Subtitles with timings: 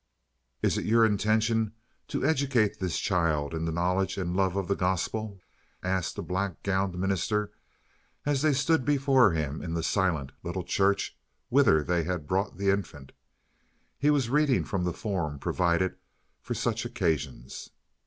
[0.63, 1.73] "Is it your intention
[2.07, 5.39] to educate this child in the knowledge and love of the gospel?"
[5.83, 7.51] asked the black gowned minister,
[8.25, 11.15] as they stood before him in the silent little church
[11.49, 13.11] whither they had brought the infant;
[13.99, 15.93] he was reading from the form provided
[16.41, 17.69] for such occasions.